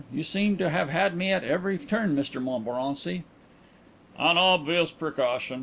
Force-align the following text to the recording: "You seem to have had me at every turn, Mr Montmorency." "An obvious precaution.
"You 0.11 0.23
seem 0.23 0.57
to 0.57 0.67
have 0.71 0.89
had 0.89 1.15
me 1.15 1.31
at 1.31 1.43
every 1.43 1.77
turn, 1.77 2.15
Mr 2.15 2.41
Montmorency." 2.41 3.23
"An 4.17 4.35
obvious 4.35 4.89
precaution. 4.89 5.59